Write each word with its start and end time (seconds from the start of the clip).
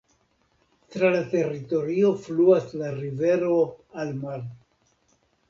Tra 0.95 1.11
la 1.15 1.19
teritorio 1.33 2.09
fluas 2.23 2.73
la 2.81 2.91
rivero 3.01 3.61
Almar. 4.07 4.43